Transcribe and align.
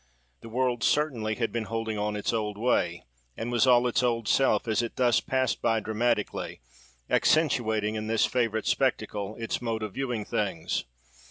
The 0.41 0.49
world, 0.49 0.83
certainly, 0.83 1.35
had 1.35 1.51
been 1.51 1.65
holding 1.65 1.95
on 1.99 2.15
its 2.15 2.33
old 2.33 2.57
way, 2.57 3.05
and 3.37 3.51
was 3.51 3.67
all 3.67 3.85
its 3.85 4.01
old 4.01 4.27
self, 4.27 4.67
as 4.67 4.81
it 4.81 4.95
thus 4.95 5.19
passed 5.21 5.61
by 5.61 5.79
dramatically, 5.79 6.59
accentuating, 7.07 7.93
in 7.93 8.07
this 8.07 8.25
favourite 8.25 8.65
spectacle, 8.65 9.35
its 9.37 9.61
mode 9.61 9.83
of 9.83 9.93
viewing 9.93 10.25
things. 10.25 10.85